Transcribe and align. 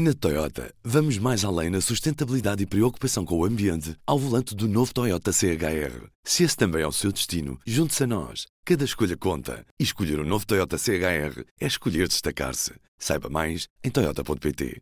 Na 0.00 0.14
Toyota, 0.14 0.72
vamos 0.84 1.18
mais 1.18 1.44
além 1.44 1.70
na 1.70 1.80
sustentabilidade 1.80 2.62
e 2.62 2.66
preocupação 2.66 3.24
com 3.24 3.36
o 3.36 3.44
ambiente 3.44 3.96
ao 4.06 4.16
volante 4.16 4.54
do 4.54 4.68
novo 4.68 4.94
Toyota 4.94 5.32
CHR. 5.32 6.06
Se 6.22 6.44
esse 6.44 6.56
também 6.56 6.82
é 6.82 6.86
o 6.86 6.92
seu 6.92 7.10
destino, 7.10 7.58
junte-se 7.66 8.04
a 8.04 8.06
nós. 8.06 8.46
Cada 8.64 8.84
escolha 8.84 9.16
conta. 9.16 9.66
E 9.76 9.82
escolher 9.82 10.20
o 10.20 10.22
um 10.22 10.24
novo 10.24 10.46
Toyota 10.46 10.78
CHR 10.78 11.42
é 11.60 11.66
escolher 11.66 12.06
destacar-se. 12.06 12.74
Saiba 12.96 13.28
mais 13.28 13.66
em 13.82 13.90
Toyota.pt. 13.90 14.80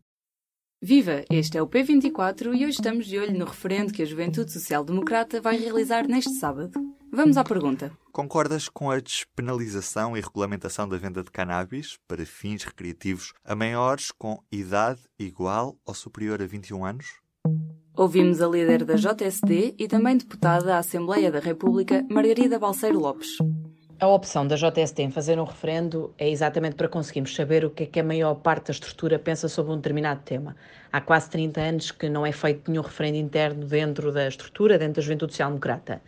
Viva! 0.82 1.24
Este 1.30 1.56
é 1.56 1.62
o 1.62 1.66
P24 1.66 2.54
e 2.54 2.66
hoje 2.66 2.76
estamos 2.76 3.06
de 3.06 3.18
olho 3.18 3.38
no 3.38 3.46
referendo 3.46 3.94
que 3.94 4.02
a 4.02 4.06
Juventude 4.06 4.52
Social 4.52 4.84
Democrata 4.84 5.40
vai 5.40 5.56
realizar 5.56 6.06
neste 6.06 6.34
sábado. 6.34 6.78
Vamos 7.16 7.38
à 7.38 7.42
pergunta. 7.42 7.90
Concordas 8.12 8.68
com 8.68 8.90
a 8.90 9.00
despenalização 9.00 10.14
e 10.14 10.20
regulamentação 10.20 10.86
da 10.86 10.98
venda 10.98 11.22
de 11.22 11.30
cannabis 11.30 11.96
para 12.06 12.26
fins 12.26 12.62
recreativos 12.62 13.32
a 13.42 13.54
maiores 13.54 14.10
com 14.10 14.38
idade 14.52 15.00
igual 15.18 15.78
ou 15.86 15.94
superior 15.94 16.42
a 16.42 16.46
21 16.46 16.84
anos? 16.84 17.06
Ouvimos 17.96 18.42
a 18.42 18.46
líder 18.46 18.84
da 18.84 18.96
JSD 18.96 19.76
e 19.78 19.88
também 19.88 20.18
deputada 20.18 20.74
à 20.74 20.78
Assembleia 20.78 21.32
da 21.32 21.40
República, 21.40 22.04
Margarida 22.10 22.58
Balseiro 22.58 23.00
Lopes. 23.00 23.38
A 23.98 24.06
opção 24.08 24.46
da 24.46 24.56
JST 24.56 25.00
em 25.00 25.10
fazer 25.10 25.38
um 25.38 25.44
referendo 25.44 26.12
é 26.18 26.28
exatamente 26.28 26.76
para 26.76 26.86
conseguirmos 26.86 27.34
saber 27.34 27.64
o 27.64 27.70
que 27.70 27.84
é 27.84 27.86
que 27.86 27.98
a 27.98 28.04
maior 28.04 28.34
parte 28.34 28.66
da 28.66 28.72
estrutura 28.72 29.18
pensa 29.18 29.48
sobre 29.48 29.72
um 29.72 29.76
determinado 29.76 30.20
tema. 30.22 30.54
Há 30.92 31.00
quase 31.00 31.30
30 31.30 31.60
anos 31.62 31.90
que 31.90 32.10
não 32.10 32.26
é 32.26 32.32
feito 32.32 32.70
nenhum 32.70 32.82
referendo 32.82 33.16
interno 33.16 33.64
dentro 33.64 34.12
da 34.12 34.28
estrutura, 34.28 34.78
dentro 34.78 34.96
da 34.96 35.00
Juventude 35.00 35.32
Social 35.32 35.48
Democrata. 35.48 36.02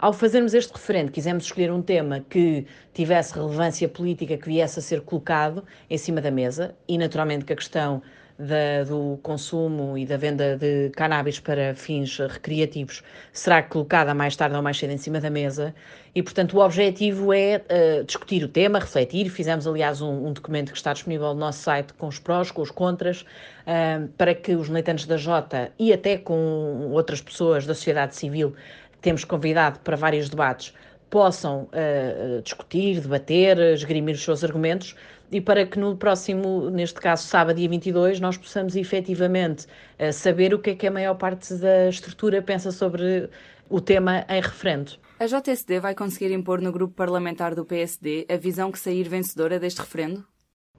Ao 0.00 0.12
fazermos 0.12 0.54
este 0.54 0.72
referendo, 0.72 1.10
quisemos 1.10 1.42
escolher 1.42 1.72
um 1.72 1.82
tema 1.82 2.24
que 2.30 2.64
tivesse 2.94 3.34
relevância 3.34 3.88
política, 3.88 4.36
que 4.36 4.48
viesse 4.48 4.78
a 4.78 4.82
ser 4.82 5.00
colocado 5.00 5.64
em 5.90 5.98
cima 5.98 6.20
da 6.20 6.30
mesa 6.30 6.76
e, 6.86 6.96
naturalmente, 6.96 7.44
que 7.44 7.52
a 7.52 7.56
questão 7.56 8.00
da, 8.38 8.84
do 8.84 9.18
consumo 9.24 9.98
e 9.98 10.06
da 10.06 10.16
venda 10.16 10.56
de 10.56 10.90
cannabis 10.90 11.40
para 11.40 11.74
fins 11.74 12.16
recreativos 12.18 13.02
será 13.32 13.60
colocada 13.60 14.14
mais 14.14 14.36
tarde 14.36 14.54
ou 14.54 14.62
mais 14.62 14.78
cedo 14.78 14.92
em 14.92 14.98
cima 14.98 15.20
da 15.20 15.28
mesa 15.28 15.74
e, 16.14 16.22
portanto, 16.22 16.56
o 16.56 16.64
objetivo 16.64 17.32
é 17.32 17.56
uh, 17.56 18.04
discutir 18.04 18.44
o 18.44 18.48
tema, 18.48 18.78
refletir. 18.78 19.28
Fizemos, 19.28 19.66
aliás, 19.66 20.00
um, 20.00 20.28
um, 20.28 20.32
documento 20.32 20.70
que 20.70 20.76
está 20.76 20.92
disponível 20.92 21.34
no 21.34 21.40
nosso 21.40 21.58
site 21.58 21.92
com 21.94 22.06
os 22.06 22.20
prós, 22.20 22.52
com 22.52 22.62
os 22.62 22.70
contras, 22.70 23.22
uh, 23.22 24.06
para 24.16 24.32
que 24.32 24.54
os 24.54 24.68
militantes 24.68 25.06
da 25.06 25.16
Jota 25.16 25.72
e 25.76 25.92
até 25.92 26.16
com 26.16 26.90
outras 26.92 27.20
pessoas 27.20 27.66
da 27.66 27.74
sociedade 27.74 28.14
civil 28.14 28.54
temos 29.00 29.24
convidado 29.24 29.78
para 29.80 29.96
vários 29.96 30.28
debates, 30.28 30.74
possam 31.10 31.68
uh, 31.72 32.42
discutir, 32.42 33.00
debater, 33.00 33.58
esgrimir 33.58 34.14
os 34.14 34.22
seus 34.22 34.44
argumentos 34.44 34.94
e 35.30 35.40
para 35.40 35.66
que 35.66 35.78
no 35.78 35.96
próximo, 35.96 36.70
neste 36.70 37.00
caso 37.00 37.26
sábado, 37.26 37.56
dia 37.56 37.68
22, 37.68 38.20
nós 38.20 38.36
possamos 38.36 38.76
efetivamente 38.76 39.66
uh, 39.98 40.12
saber 40.12 40.54
o 40.54 40.58
que 40.58 40.70
é 40.70 40.74
que 40.74 40.86
a 40.86 40.90
maior 40.90 41.14
parte 41.14 41.54
da 41.54 41.88
estrutura 41.88 42.42
pensa 42.42 42.70
sobre 42.70 43.28
o 43.68 43.80
tema 43.80 44.24
em 44.28 44.40
referendo. 44.40 44.92
A 45.20 45.26
JSD 45.26 45.80
vai 45.80 45.94
conseguir 45.94 46.32
impor 46.32 46.60
no 46.60 46.72
grupo 46.72 46.94
parlamentar 46.94 47.54
do 47.54 47.64
PSD 47.64 48.26
a 48.30 48.36
visão 48.36 48.70
que 48.70 48.78
sair 48.78 49.08
vencedora 49.08 49.58
deste 49.58 49.80
referendo? 49.80 50.24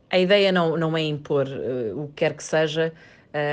A 0.10 0.18
ideia 0.18 0.52
não, 0.52 0.76
não 0.76 0.98
é 0.98 1.02
impor 1.02 1.48
uh, 1.48 2.04
o 2.04 2.08
que 2.08 2.14
quer 2.16 2.34
que 2.34 2.44
seja 2.44 2.94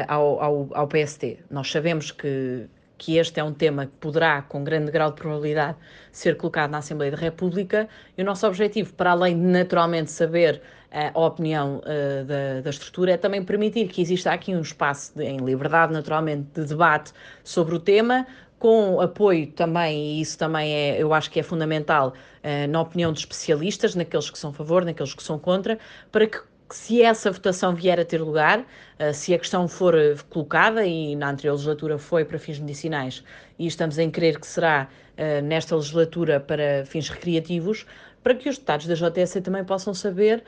ao, 0.08 0.40
ao, 0.42 0.68
ao 0.72 0.88
PSD. 0.88 1.36
Nós 1.50 1.70
sabemos 1.70 2.10
que, 2.10 2.66
que 2.98 3.18
este 3.18 3.40
é 3.40 3.44
um 3.44 3.52
tema 3.52 3.86
que 3.86 3.92
poderá, 4.00 4.42
com 4.42 4.64
grande 4.64 4.90
grau 4.90 5.10
de 5.10 5.16
probabilidade, 5.16 5.76
ser 6.10 6.36
colocado 6.36 6.70
na 6.70 6.78
Assembleia 6.78 7.10
da 7.10 7.16
República, 7.16 7.88
e 8.16 8.22
o 8.22 8.24
nosso 8.24 8.46
objetivo, 8.46 8.92
para 8.94 9.10
além 9.10 9.38
de 9.38 9.44
naturalmente 9.44 10.10
saber 10.10 10.62
uh, 10.90 11.18
a 11.18 11.26
opinião 11.26 11.78
uh, 11.78 12.24
da, 12.24 12.60
da, 12.62 12.70
estrutura, 12.70 13.12
é 13.12 13.16
também 13.16 13.42
permitir 13.42 13.88
que 13.88 14.00
exista 14.00 14.32
aqui 14.32 14.54
um 14.54 14.62
espaço 14.62 15.12
de, 15.16 15.24
em 15.24 15.38
liberdade, 15.38 15.92
naturalmente, 15.92 16.48
de 16.54 16.64
debate 16.64 17.12
sobre 17.44 17.74
o 17.74 17.78
tema, 17.78 18.26
com 18.58 19.00
apoio 19.00 19.48
também, 19.48 20.16
e 20.16 20.20
isso 20.22 20.38
também 20.38 20.72
é, 20.72 21.02
eu 21.02 21.12
acho 21.12 21.30
que 21.30 21.38
é 21.38 21.42
fundamental, 21.42 22.14
uh, 22.42 22.70
na 22.70 22.80
opinião 22.80 23.12
dos 23.12 23.20
especialistas, 23.22 23.94
naqueles 23.94 24.30
que 24.30 24.38
são 24.38 24.50
a 24.50 24.54
favor, 24.54 24.84
naqueles 24.84 25.12
que 25.12 25.22
são 25.22 25.38
contra, 25.38 25.78
para 26.10 26.26
que 26.26 26.40
se 26.74 27.02
essa 27.02 27.30
votação 27.30 27.74
vier 27.74 28.00
a 28.00 28.04
ter 28.04 28.20
lugar, 28.20 28.60
uh, 28.60 29.14
se 29.14 29.34
a 29.34 29.38
questão 29.38 29.68
for 29.68 29.94
eh, 29.96 30.16
colocada, 30.30 30.84
e 30.84 31.14
na 31.14 31.30
anterior 31.30 31.52
legislatura 31.52 31.98
foi 31.98 32.24
para 32.24 32.38
fins 32.38 32.58
medicinais, 32.58 33.22
e 33.58 33.66
estamos 33.66 33.98
em 33.98 34.10
crer 34.10 34.40
que 34.40 34.46
será 34.46 34.88
uh, 35.16 35.42
nesta 35.44 35.76
legislatura 35.76 36.40
para 36.40 36.84
fins 36.86 37.08
recreativos, 37.08 37.86
para 38.22 38.34
que 38.34 38.48
os 38.48 38.56
deputados 38.56 38.86
da 38.86 38.94
JSC 38.94 39.40
também 39.40 39.64
possam 39.64 39.94
saber, 39.94 40.42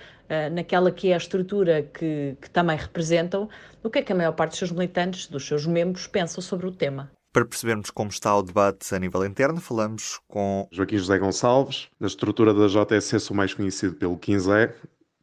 naquela 0.51 0.91
que 0.91 1.13
é 1.13 1.15
a 1.15 1.17
estrutura 1.17 1.85
que, 1.85 2.37
que 2.41 2.51
também 2.51 2.77
representam, 2.77 3.49
o 3.85 3.89
que 3.89 4.01
é 4.01 4.03
que 4.03 4.13
a 4.13 4.17
maior 4.17 4.33
parte 4.33 4.51
dos 4.51 4.59
seus 4.59 4.73
militantes, 4.73 5.29
dos 5.29 5.47
seus 5.47 5.65
membros, 5.65 6.09
pensam 6.09 6.43
sobre 6.43 6.67
o 6.67 6.73
tema. 6.73 7.09
Para 7.33 7.45
percebermos 7.45 7.91
como 7.91 8.11
está 8.11 8.37
o 8.37 8.43
debate 8.43 8.93
a 8.93 8.99
nível 8.99 9.25
interno, 9.25 9.61
falamos 9.61 10.19
com 10.27 10.67
Joaquim 10.73 10.97
José 10.97 11.19
Gonçalves. 11.19 11.89
Na 12.01 12.09
estrutura 12.09 12.53
da 12.53 12.67
JSC 12.67 13.21
sou 13.21 13.37
mais 13.37 13.55
conhecido 13.55 13.95
pelo 13.95 14.19
15E, 14.19 14.73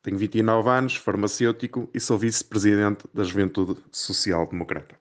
tenho 0.05 0.19
29 0.19 0.69
anos, 0.69 0.95
farmacêutico 0.95 1.89
e 1.91 1.99
sou 1.99 2.17
vice-presidente 2.17 3.05
da 3.11 3.23
Juventude 3.23 3.81
Social 3.91 4.47
Democrata. 4.47 4.95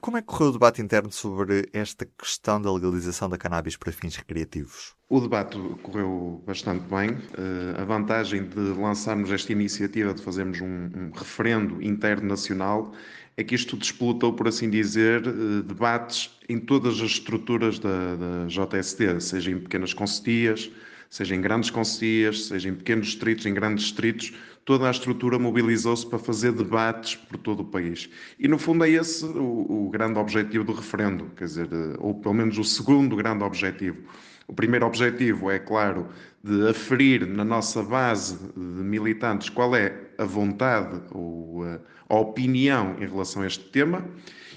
Como 0.00 0.16
é 0.16 0.22
que 0.22 0.28
correu 0.28 0.48
o 0.48 0.52
debate 0.52 0.80
interno 0.80 1.12
sobre 1.12 1.68
esta 1.74 2.06
questão 2.06 2.60
da 2.60 2.72
legalização 2.72 3.28
da 3.28 3.36
cannabis 3.36 3.76
para 3.76 3.92
fins 3.92 4.16
recreativos? 4.16 4.94
O 5.10 5.20
debate 5.20 5.58
correu 5.82 6.42
bastante 6.46 6.84
bem. 6.88 7.10
Uh, 7.10 7.78
a 7.78 7.84
vantagem 7.84 8.48
de 8.48 8.60
lançarmos 8.80 9.30
esta 9.30 9.52
iniciativa, 9.52 10.14
de 10.14 10.22
fazermos 10.22 10.58
um, 10.62 10.88
um 10.96 11.10
referendo 11.14 11.82
interno 11.82 12.26
nacional, 12.26 12.94
é 13.36 13.44
que 13.44 13.54
isto 13.54 13.76
disputou, 13.76 14.32
por 14.32 14.48
assim 14.48 14.70
dizer, 14.70 15.28
uh, 15.28 15.62
debates 15.64 16.30
em 16.48 16.58
todas 16.58 16.94
as 16.94 17.10
estruturas 17.10 17.78
da, 17.78 18.16
da 18.16 18.46
JSD, 18.46 19.20
seja 19.20 19.50
em 19.50 19.58
pequenas 19.58 19.92
concedias, 19.92 20.70
seja 21.10 21.34
em 21.34 21.40
grandes 21.40 21.68
conselheiros, 21.70 22.46
seja 22.46 22.68
em 22.68 22.74
pequenos 22.74 23.08
distritos, 23.08 23.44
em 23.44 23.52
grandes 23.52 23.84
distritos, 23.84 24.32
toda 24.64 24.86
a 24.86 24.90
estrutura 24.92 25.38
mobilizou-se 25.38 26.06
para 26.06 26.20
fazer 26.20 26.52
debates 26.52 27.16
por 27.16 27.36
todo 27.36 27.60
o 27.60 27.64
país. 27.64 28.08
E, 28.38 28.46
no 28.46 28.56
fundo, 28.56 28.84
é 28.84 28.90
esse 28.90 29.24
o, 29.24 29.86
o, 29.86 29.90
grande 29.90 30.18
objetivo 30.18 30.62
do 30.62 30.72
referendo, 30.72 31.28
quer 31.36 31.46
dizer, 31.46 31.68
ou 31.98 32.14
pelo 32.14 32.34
menos 32.34 32.56
o 32.56 32.64
segundo 32.64 33.16
grande 33.16 33.42
objetivo. 33.42 33.98
O 34.46 34.52
primeiro 34.52 34.86
objetivo 34.86 35.50
é, 35.50 35.58
claro, 35.58 36.08
de 36.42 36.68
aferir 36.68 37.26
na 37.26 37.44
nossa 37.44 37.82
base 37.82 38.38
de 38.56 38.60
militantes 38.60 39.48
qual 39.48 39.74
é 39.74 39.92
a 40.16 40.24
vontade 40.24 41.00
ou 41.10 41.64
a 42.08 42.18
opinião 42.18 42.96
em 43.00 43.06
relação 43.06 43.42
a 43.42 43.46
este 43.46 43.64
tema. 43.70 44.04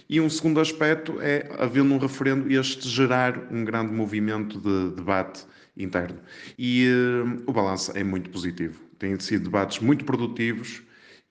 E 0.09 0.19
um 0.19 0.29
segundo 0.29 0.59
aspecto 0.59 1.19
é, 1.21 1.49
havendo 1.57 1.93
um 1.93 1.97
referendo, 1.97 2.51
este 2.51 2.87
gerar 2.87 3.51
um 3.51 3.63
grande 3.63 3.93
movimento 3.93 4.59
de 4.59 4.95
debate 4.95 5.45
interno. 5.75 6.19
E 6.57 6.87
uh, 6.87 7.43
o 7.47 7.53
balanço 7.53 7.91
é 7.97 8.03
muito 8.03 8.29
positivo. 8.29 8.79
Têm 8.99 9.19
sido 9.19 9.45
debates 9.45 9.79
muito 9.79 10.05
produtivos 10.05 10.83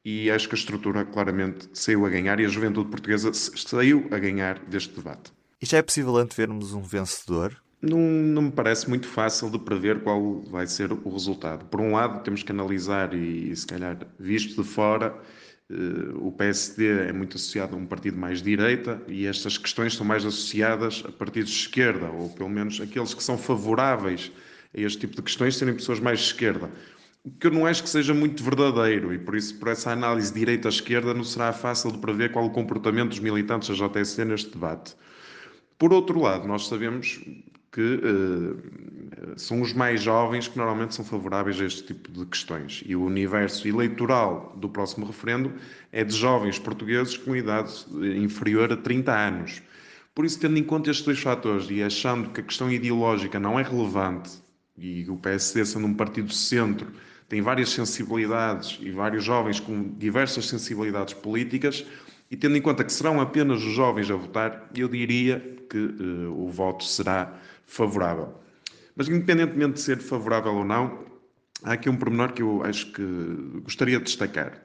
e 0.04 0.30
acho 0.30 0.48
que 0.48 0.54
a 0.54 0.58
estrutura 0.58 1.04
claramente 1.04 1.68
saiu 1.72 2.04
a 2.04 2.10
ganhar 2.10 2.40
e 2.40 2.44
a 2.44 2.48
juventude 2.48 2.90
portuguesa 2.90 3.32
saiu 3.32 4.08
a 4.10 4.18
ganhar 4.18 4.58
deste 4.60 4.94
debate. 4.94 5.32
E 5.60 5.66
já 5.66 5.78
é 5.78 5.82
possível 5.82 6.16
antevermos 6.16 6.74
um 6.74 6.82
vencedor? 6.82 7.56
Não, 7.80 7.98
não 7.98 8.42
me 8.42 8.50
parece 8.50 8.88
muito 8.88 9.06
fácil 9.08 9.50
de 9.50 9.58
prever 9.58 10.02
qual 10.02 10.42
vai 10.42 10.66
ser 10.66 10.92
o 10.92 11.10
resultado. 11.10 11.64
Por 11.66 11.80
um 11.80 11.92
lado, 11.92 12.22
temos 12.22 12.42
que 12.42 12.52
analisar 12.52 13.14
e, 13.14 13.54
se 13.54 13.66
calhar, 13.66 13.98
visto 14.18 14.62
de 14.62 14.68
fora, 14.68 15.16
o 16.16 16.32
PSD 16.32 17.08
é 17.08 17.12
muito 17.12 17.36
associado 17.36 17.74
a 17.74 17.78
um 17.78 17.86
partido 17.86 18.18
mais 18.18 18.42
direita 18.42 19.00
e 19.08 19.26
estas 19.26 19.56
questões 19.56 19.94
são 19.94 20.04
mais 20.04 20.24
associadas 20.24 21.02
a 21.06 21.12
partidos 21.12 21.50
de 21.50 21.58
esquerda, 21.60 22.10
ou 22.10 22.28
pelo 22.30 22.50
menos 22.50 22.80
aqueles 22.80 23.14
que 23.14 23.22
são 23.22 23.38
favoráveis 23.38 24.30
a 24.76 24.80
este 24.80 25.00
tipo 25.00 25.16
de 25.16 25.22
questões 25.22 25.56
serem 25.56 25.74
pessoas 25.74 26.00
mais 26.00 26.18
de 26.18 26.26
esquerda. 26.26 26.70
O 27.24 27.30
que 27.30 27.46
eu 27.46 27.52
não 27.52 27.64
acho 27.64 27.82
que 27.82 27.88
seja 27.88 28.12
muito 28.12 28.42
verdadeiro 28.42 29.14
e 29.14 29.18
por 29.18 29.36
isso, 29.36 29.58
por 29.58 29.68
essa 29.68 29.92
análise 29.92 30.34
direita-esquerda, 30.34 31.14
não 31.14 31.22
será 31.24 31.52
fácil 31.52 31.92
de 31.92 31.98
prever 31.98 32.32
qual 32.32 32.44
o 32.44 32.50
comportamento 32.50 33.10
dos 33.10 33.20
militantes 33.20 33.68
da 33.68 33.86
JSC 33.86 34.24
neste 34.24 34.50
debate. 34.50 34.96
Por 35.78 35.92
outro 35.92 36.20
lado, 36.20 36.48
nós 36.48 36.66
sabemos 36.66 37.20
que 37.72 37.80
uh, 37.80 39.34
são 39.36 39.62
os 39.62 39.72
mais 39.72 40.02
jovens 40.02 40.46
que 40.46 40.58
normalmente 40.58 40.94
são 40.94 41.04
favoráveis 41.04 41.58
a 41.58 41.64
este 41.64 41.84
tipo 41.84 42.12
de 42.12 42.26
questões. 42.26 42.84
E 42.86 42.94
o 42.94 43.02
universo 43.02 43.66
eleitoral 43.66 44.54
do 44.58 44.68
próximo 44.68 45.06
referendo 45.06 45.52
é 45.90 46.04
de 46.04 46.14
jovens 46.14 46.58
portugueses 46.58 47.16
com 47.16 47.34
idade 47.34 47.72
inferior 48.18 48.70
a 48.70 48.76
30 48.76 49.10
anos. 49.10 49.62
Por 50.14 50.26
isso, 50.26 50.38
tendo 50.38 50.58
em 50.58 50.62
conta 50.62 50.90
estes 50.90 51.06
dois 51.06 51.20
fatores 51.20 51.66
e 51.70 51.82
achando 51.82 52.28
que 52.28 52.40
a 52.40 52.44
questão 52.44 52.70
ideológica 52.70 53.40
não 53.40 53.58
é 53.58 53.62
relevante, 53.62 54.42
e 54.76 55.08
o 55.08 55.16
PSD 55.16 55.64
sendo 55.64 55.86
um 55.86 55.94
partido 55.94 56.30
centro, 56.30 56.88
tem 57.28 57.40
várias 57.40 57.70
sensibilidades 57.70 58.78
e 58.82 58.90
vários 58.90 59.24
jovens 59.24 59.58
com 59.58 59.94
diversas 59.96 60.46
sensibilidades 60.46 61.14
políticas, 61.14 61.86
e 62.32 62.36
tendo 62.36 62.56
em 62.56 62.62
conta 62.62 62.82
que 62.82 62.90
serão 62.90 63.20
apenas 63.20 63.62
os 63.62 63.74
jovens 63.74 64.10
a 64.10 64.16
votar, 64.16 64.70
eu 64.74 64.88
diria 64.88 65.38
que 65.68 65.76
uh, 65.76 66.32
o 66.34 66.48
voto 66.48 66.82
será 66.82 67.38
favorável. 67.66 68.32
Mas, 68.96 69.06
independentemente 69.06 69.74
de 69.74 69.80
ser 69.80 69.98
favorável 69.98 70.54
ou 70.54 70.64
não, 70.64 71.04
há 71.62 71.74
aqui 71.74 71.90
um 71.90 71.96
pormenor 71.96 72.32
que 72.32 72.40
eu 72.40 72.64
acho 72.64 72.90
que 72.90 73.02
gostaria 73.62 73.98
de 73.98 74.04
destacar, 74.04 74.62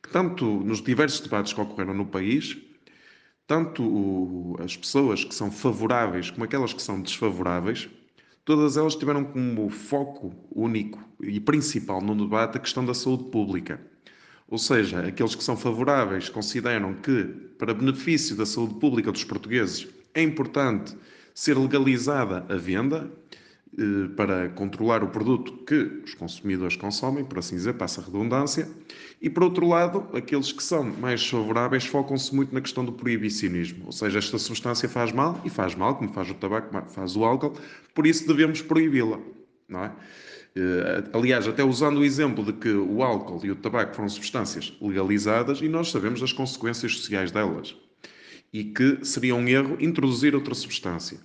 que 0.00 0.08
tanto 0.08 0.44
nos 0.44 0.80
diversos 0.80 1.18
debates 1.18 1.52
que 1.52 1.60
ocorreram 1.60 1.94
no 1.94 2.06
país, 2.06 2.56
tanto 3.44 3.82
o, 3.82 4.56
as 4.62 4.76
pessoas 4.76 5.24
que 5.24 5.34
são 5.34 5.50
favoráveis 5.50 6.30
como 6.30 6.44
aquelas 6.44 6.72
que 6.72 6.80
são 6.80 7.02
desfavoráveis, 7.02 7.88
todas 8.44 8.76
elas 8.76 8.94
tiveram 8.94 9.24
como 9.24 9.68
foco 9.68 10.32
único 10.54 11.02
e 11.20 11.40
principal 11.40 12.00
no 12.00 12.14
debate 12.14 12.56
a 12.56 12.60
questão 12.60 12.84
da 12.84 12.94
saúde 12.94 13.24
pública. 13.24 13.80
Ou 14.50 14.58
seja, 14.58 15.06
aqueles 15.06 15.36
que 15.36 15.44
são 15.44 15.56
favoráveis 15.56 16.28
consideram 16.28 16.92
que, 16.94 17.24
para 17.56 17.72
benefício 17.72 18.34
da 18.34 18.44
saúde 18.44 18.74
pública 18.74 19.12
dos 19.12 19.22
portugueses, 19.22 19.86
é 20.12 20.20
importante 20.20 20.96
ser 21.32 21.56
legalizada 21.56 22.44
a 22.48 22.56
venda 22.56 23.08
eh, 23.78 24.08
para 24.16 24.48
controlar 24.48 25.04
o 25.04 25.08
produto 25.08 25.52
que 25.64 26.02
os 26.04 26.14
consumidores 26.14 26.74
consomem, 26.74 27.24
por 27.24 27.38
assim 27.38 27.54
dizer, 27.54 27.74
passa 27.74 28.00
a 28.00 28.04
redundância, 28.04 28.68
e 29.22 29.30
por 29.30 29.44
outro 29.44 29.68
lado, 29.68 30.08
aqueles 30.12 30.50
que 30.50 30.62
são 30.62 30.82
mais 30.82 31.24
favoráveis 31.24 31.86
focam-se 31.86 32.34
muito 32.34 32.52
na 32.52 32.60
questão 32.60 32.84
do 32.84 32.92
proibicionismo, 32.92 33.86
ou 33.86 33.92
seja, 33.92 34.18
esta 34.18 34.36
substância 34.38 34.88
faz 34.88 35.12
mal, 35.12 35.40
e 35.44 35.50
faz 35.50 35.76
mal, 35.76 35.94
como 35.94 36.12
faz 36.12 36.28
o 36.28 36.34
tabaco, 36.34 36.90
faz 36.90 37.14
o 37.14 37.24
álcool, 37.24 37.54
por 37.94 38.04
isso 38.04 38.26
devemos 38.26 38.60
proibi-la, 38.60 39.20
não 39.70 39.84
é? 39.84 39.92
Eh, 40.56 41.04
aliás, 41.12 41.46
até 41.46 41.62
usando 41.62 41.98
o 41.98 42.04
exemplo 42.04 42.44
de 42.44 42.52
que 42.52 42.72
o 42.72 43.02
álcool 43.02 43.40
e 43.44 43.50
o 43.50 43.56
tabaco 43.56 43.94
foram 43.94 44.08
substâncias 44.08 44.76
legalizadas 44.80 45.60
e 45.60 45.68
nós 45.68 45.90
sabemos 45.90 46.20
das 46.20 46.32
consequências 46.32 46.96
sociais 46.96 47.30
delas 47.30 47.76
e 48.52 48.64
que 48.64 49.04
seria 49.04 49.34
um 49.34 49.46
erro 49.46 49.76
introduzir 49.80 50.34
outra 50.34 50.54
substância. 50.54 51.18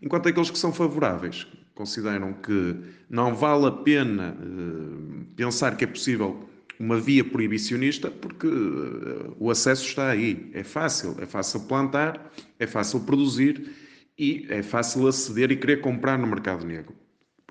Enquanto 0.00 0.28
aqueles 0.28 0.50
que 0.50 0.58
são 0.58 0.72
favoráveis 0.72 1.46
consideram 1.74 2.32
que 2.32 2.76
não 3.08 3.34
vale 3.34 3.66
a 3.66 3.70
pena 3.70 4.36
uh, 4.36 5.24
pensar 5.36 5.76
que 5.76 5.84
é 5.84 5.86
possível 5.86 6.48
uma 6.78 6.98
via 6.98 7.24
proibicionista, 7.24 8.10
porque 8.10 8.48
uh, 8.48 9.36
o 9.38 9.48
acesso 9.48 9.86
está 9.86 10.10
aí. 10.10 10.50
É 10.52 10.64
fácil, 10.64 11.14
é 11.20 11.26
fácil 11.26 11.60
plantar, 11.60 12.32
é 12.58 12.66
fácil 12.66 13.00
produzir 13.00 13.70
e 14.18 14.44
é 14.48 14.62
fácil 14.62 15.06
aceder 15.06 15.52
e 15.52 15.56
querer 15.56 15.80
comprar 15.80 16.18
no 16.18 16.26
mercado 16.26 16.66
negro. 16.66 16.94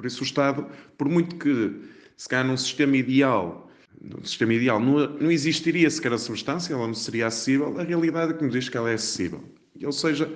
Por 0.01 0.07
isso 0.07 0.21
o 0.21 0.25
Estado, 0.25 0.65
por 0.97 1.07
muito 1.07 1.35
que 1.35 1.79
se 2.17 2.27
calhar 2.27 2.43
num 2.43 2.57
sistema 2.57 2.97
ideal, 2.97 3.71
no 4.01 4.25
sistema 4.25 4.55
ideal 4.55 4.79
não, 4.79 5.07
não 5.19 5.31
existiria 5.31 5.87
sequer 5.91 6.11
a 6.11 6.17
substância, 6.17 6.73
ela 6.73 6.87
não 6.87 6.93
seria 6.95 7.27
acessível, 7.27 7.79
a 7.79 7.83
realidade 7.83 8.31
é 8.31 8.35
que 8.35 8.43
nos 8.43 8.51
diz 8.51 8.67
que 8.67 8.75
ela 8.75 8.89
é 8.89 8.95
acessível. 8.95 9.43
Ou 9.83 9.91
seja, 9.91 10.27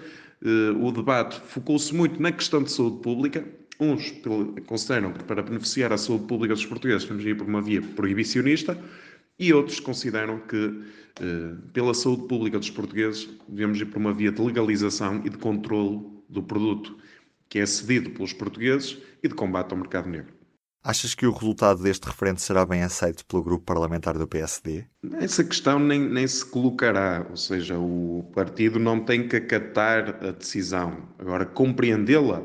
eh, 0.44 0.72
o 0.80 0.92
debate 0.92 1.42
focou-se 1.48 1.96
muito 1.96 2.22
na 2.22 2.32
questão 2.32 2.62
de 2.62 2.72
saúde 2.72 3.02
pública. 3.02 3.44
Uns 3.80 4.14
consideram 4.68 5.12
que 5.12 5.24
para 5.24 5.42
beneficiar 5.42 5.92
a 5.92 5.98
saúde 5.98 6.28
pública 6.28 6.54
dos 6.54 6.66
portugueses 6.68 7.08
temos 7.08 7.24
de 7.24 7.30
ir 7.32 7.36
por 7.36 7.48
uma 7.48 7.64
via 7.64 7.82
proibicionista 7.82 8.80
e 9.40 9.52
outros 9.52 9.80
consideram 9.80 10.42
que 10.42 10.84
eh, 11.22 11.56
pela 11.74 11.96
saúde 11.96 12.28
pública 12.28 12.60
dos 12.60 12.70
portugueses 12.70 13.28
devemos 13.48 13.82
ir 13.82 13.86
por 13.86 13.98
uma 13.98 14.14
via 14.14 14.32
de 14.32 14.40
legalização 14.40 15.24
e 15.26 15.30
de 15.32 15.40
controlo 15.40 16.24
do 16.30 16.44
produto 16.44 16.96
que 17.50 17.59
é 17.59 17.65
cedido 17.65 18.12
pelos 18.12 18.33
portugueses 18.33 18.97
e 19.21 19.27
de 19.27 19.36
combate 19.36 19.71
ao 19.71 19.77
mercado 19.77 20.09
negro. 20.09 20.33
Achas 20.86 21.15
que 21.15 21.25
o 21.25 21.31
resultado 21.31 21.81
deste 21.81 22.06
referendo 22.06 22.39
será 22.39 22.63
bem 22.63 22.83
aceito 22.83 23.25
pelo 23.25 23.42
grupo 23.42 23.65
parlamentar 23.65 24.19
do 24.19 24.27
PSD? 24.27 24.86
Essa 25.13 25.44
questão 25.44 25.80
nem, 25.80 26.00
nem 26.00 26.27
se 26.27 26.45
colocará, 26.45 27.25
ou 27.27 27.36
seja, 27.36 27.75
o 27.75 28.30
partido 28.36 28.77
não 28.77 29.00
tem 29.00 29.27
que 29.27 29.36
acatar 29.36 30.24
a 30.24 30.30
decisão. 30.30 31.09
Agora, 31.18 31.44
compreendê-la, 31.44 32.44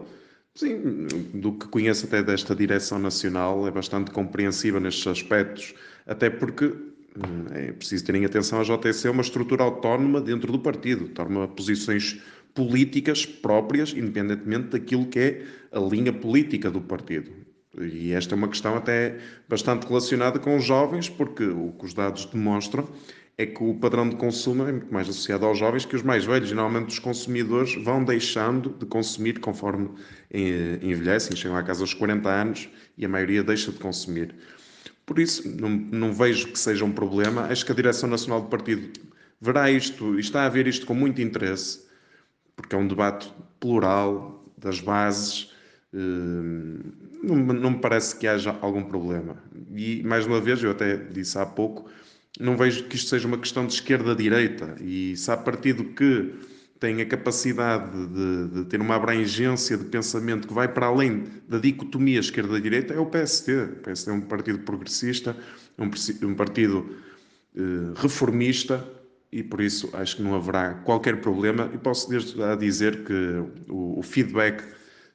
sim, 0.55 1.07
do 1.35 1.53
que 1.53 1.69
conheço 1.69 2.07
até 2.07 2.23
desta 2.23 2.57
direção 2.57 2.99
nacional, 2.99 3.69
é 3.69 3.71
bastante 3.71 4.11
compreensiva 4.11 4.81
nestes 4.81 5.07
aspectos, 5.07 5.75
até 6.07 6.31
porque 6.31 6.65
hum, 6.65 7.45
é 7.51 7.73
preciso 7.73 8.07
terem 8.07 8.25
atenção, 8.25 8.59
a 8.59 8.65
JTC 8.65 9.09
é 9.09 9.11
uma 9.11 9.21
estrutura 9.21 9.65
autónoma 9.65 10.19
dentro 10.19 10.51
do 10.51 10.59
partido, 10.59 11.09
toma 11.09 11.47
posições 11.47 12.19
políticas 12.55 13.25
próprias, 13.25 13.93
independentemente 13.93 14.69
daquilo 14.69 15.07
que 15.07 15.19
é 15.19 15.45
a 15.73 15.81
linha 15.81 16.13
política 16.13 16.71
do 16.71 16.81
partido. 16.81 17.31
E 17.81 18.13
esta 18.13 18.35
é 18.35 18.37
uma 18.37 18.49
questão 18.49 18.75
até 18.75 19.19
bastante 19.49 19.87
relacionada 19.87 20.39
com 20.39 20.57
os 20.57 20.65
jovens, 20.65 21.09
porque 21.09 21.45
o 21.45 21.73
que 21.79 21.85
os 21.85 21.95
dados 21.95 22.27
demonstram 22.27 22.89
é 23.39 23.47
que 23.47 23.63
o 23.63 23.75
padrão 23.75 24.09
de 24.09 24.17
consumo 24.17 24.65
é 24.65 24.73
muito 24.73 24.93
mais 24.93 25.09
associado 25.09 25.47
aos 25.47 25.59
jovens 25.59 25.87
que 25.87 25.97
os 25.97 26.03
mais 26.03 26.25
velhos. 26.25 26.49
Geralmente 26.49 26.89
os 26.89 26.99
consumidores 26.99 27.75
vão 27.83 28.05
deixando 28.05 28.71
de 28.79 28.85
consumir 28.85 29.39
conforme 29.41 29.89
eh, 30.31 30.79
envelhecem, 30.83 31.35
chegam 31.35 31.57
à 31.57 31.63
casa 31.63 31.83
aos 31.83 31.95
40 31.95 32.29
anos 32.29 32.69
e 32.99 33.05
a 33.07 33.09
maioria 33.09 33.43
deixa 33.43 33.73
de 33.73 33.79
consumir. 33.79 34.35
Por 35.07 35.19
isso, 35.19 35.49
não, 35.59 35.71
não 35.71 36.13
vejo 36.13 36.49
que 36.49 36.59
seja 36.59 36.85
um 36.85 36.93
problema. 36.93 37.47
Acho 37.47 37.65
que 37.65 37.73
a 37.73 37.75
Direção 37.75 38.11
Nacional 38.11 38.43
do 38.43 38.49
Partido 38.49 38.93
verá 39.41 39.71
isto 39.71 40.17
e 40.17 40.21
está 40.21 40.45
a 40.45 40.49
ver 40.49 40.67
isto 40.67 40.85
com 40.85 40.95
muito 40.95 41.23
interesse, 41.23 41.81
porque 42.61 42.77
é 42.77 42.79
um 42.79 42.87
debate 42.87 43.33
plural 43.59 44.45
das 44.59 44.81
bases 44.81 45.51
Hum, 45.93 46.79
não, 47.23 47.71
me 47.71 47.79
parece 47.79 48.17
que 48.17 48.27
haja 48.27 48.57
algum 48.61 48.85
problema. 48.85 49.37
E, 49.75 50.03
mais 50.05 50.27
uma 50.27 50.41
vez, 50.41 50.63
eu 50.63 50.71
até 50.71 50.97
disse 50.97 51.39
há 51.39 51.45
pouco, 51.45 51.91
não 52.39 52.57
vejo 52.57 52.85
que 52.85 52.97
isto 52.97 53.09
seja 53.09 53.27
uma 53.27 53.39
questão 53.39 53.67
de 53.67 53.75
esquerda-direita. 53.75 54.77
E 54.81 55.17
se 55.17 55.31
há 55.31 55.37
partido 55.37 55.85
que 55.85 56.33
tem 56.79 57.03
a 57.03 57.07
capacidade 57.07 57.91
de, 58.07 58.49
de, 58.49 58.65
ter 58.67 58.81
uma 58.81 58.95
abrangência 58.95 59.77
de 59.77 59.85
pensamento 59.85 60.49
que 60.49 60.55
vai 60.55 60.67
para 60.67 60.87
além 60.87 61.25
da 61.47 61.59
dicotomia 61.59 62.21
esquerda-direita, 62.21 62.95
é 62.95 62.99
o 62.99 63.07
PSD. 63.07 63.65
O 63.65 63.77
PSD 63.77 64.11
é 64.11 64.15
um 64.15 64.21
partido 64.23 64.61
progressista, 64.61 65.37
um, 65.79 65.91
um 66.27 66.35
partido 66.35 66.97
eh, 67.55 67.93
reformista 67.97 68.83
e 69.33 69.43
por 69.43 69.61
isso 69.61 69.89
acho 69.93 70.17
que 70.17 70.23
não 70.23 70.35
haverá 70.35 70.75
qualquer 70.75 71.21
problema. 71.21 71.71
E 71.73 71.79
posso 71.79 72.09
desde 72.09 72.37
já 72.37 72.55
dizer 72.55 73.05
que 73.05 73.45
o, 73.69 73.99
o 73.99 74.03
feedback 74.03 74.63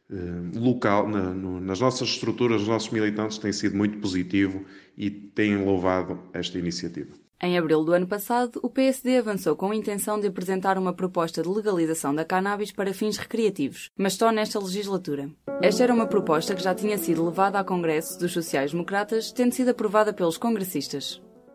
eh, 0.10 0.60
local, 0.60 1.08
na, 1.08 1.34
no, 1.34 1.60
nas 1.60 1.80
nossas 1.80 2.10
estruturas, 2.10 2.62
os 2.62 2.68
nossos 2.68 2.90
militantes, 2.90 3.38
tem 3.38 3.52
sido 3.52 3.76
muito 3.76 3.98
positivo 3.98 4.64
e 4.98 5.10
têm 5.10 5.58
louvado 5.58 6.20
esta 6.34 6.58
iniciativa. 6.58 7.26
Em 7.42 7.58
abril 7.58 7.84
do 7.84 7.92
ano 7.92 8.08
passado, 8.08 8.60
o 8.64 8.70
PSD 8.70 9.18
avançou 9.18 9.56
com 9.56 9.72
a 9.72 9.76
intenção 9.76 10.20
de 10.20 10.28
apresentar 10.28 10.78
uma 10.78 10.94
proposta 10.94 11.42
de 11.42 11.50
legalização 11.50 12.16
da 12.16 12.24
cannabis 12.24 12.72
para 12.72 12.94
fins 12.94 13.18
recreativos, 13.18 13.92
mas 13.98 14.14
só 14.14 14.32
nesta 14.32 14.58
legislatura. 14.58 15.30
Esta 15.62 15.84
era 15.84 15.94
uma 15.94 16.08
proposta 16.08 16.56
que 16.56 16.64
já 16.64 16.74
tinha 16.74 16.98
sido 16.98 17.26
levada 17.26 17.60
ao 17.60 17.66
Congresso 17.66 18.18
dos 18.18 18.32
Sociais-Democratas, 18.32 19.32
tendo 19.32 19.54
sido 19.54 19.70
aprovada 19.70 20.14
pelos 20.14 20.38
congressistas. 20.38 21.22